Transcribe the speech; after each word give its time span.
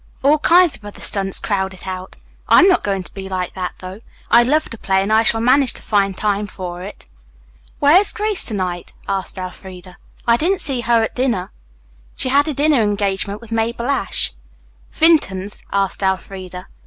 "All 0.23 0.39
kinds 0.39 0.75
of 0.75 0.83
other 0.83 0.99
stunts 0.99 1.39
crowd 1.39 1.75
it 1.75 1.85
out. 1.85 2.15
I'm 2.49 2.67
not 2.67 2.83
going 2.83 3.03
to 3.03 3.13
be 3.13 3.29
like 3.29 3.53
that, 3.53 3.73
though. 3.77 3.99
I 4.31 4.41
love 4.41 4.67
to 4.71 4.77
play 4.79 4.99
and 5.03 5.13
I 5.13 5.21
shall 5.21 5.41
manage 5.41 5.73
to 5.73 5.83
find 5.83 6.17
time 6.17 6.47
for 6.47 6.81
it." 6.81 7.05
"Where 7.77 7.99
is 7.99 8.11
Grace 8.11 8.43
to 8.45 8.55
night?" 8.55 8.93
asked 9.07 9.37
Elfreda. 9.37 9.97
"I 10.25 10.37
didn't 10.37 10.57
see 10.61 10.81
her 10.81 11.03
at 11.03 11.13
dinner." 11.13 11.51
"She 12.15 12.29
had 12.29 12.47
a 12.47 12.53
dinner 12.55 12.81
engagement 12.81 13.41
with 13.41 13.51
Mabel 13.51 13.89
Ashe." 13.91 14.33
"Vinton's?" 14.89 15.61
asked 15.71 16.01
Elfreda. 16.01 16.65